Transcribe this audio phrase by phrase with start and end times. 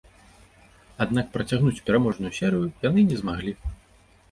[1.05, 3.57] Аднак працягнуць пераможную серыю яны не змаглі.